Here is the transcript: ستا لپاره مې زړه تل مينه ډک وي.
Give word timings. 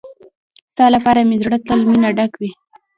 ستا 0.71 0.85
لپاره 0.95 1.19
مې 1.27 1.37
زړه 1.43 1.57
تل 1.67 1.79
مينه 1.89 2.09
ډک 2.17 2.31
وي. 2.39 2.51